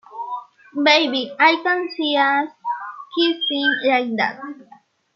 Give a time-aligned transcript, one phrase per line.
[0.83, 2.49] Baby I can see us
[3.15, 4.41] kissing like that.